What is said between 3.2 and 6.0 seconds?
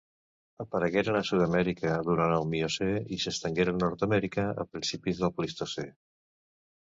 s'estengueren a Nord-amèrica a principis del Plistocè.